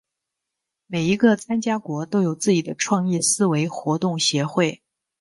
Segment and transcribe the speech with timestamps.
[0.87, 4.81] 每一个参加国都有自己的创意思维活动协会。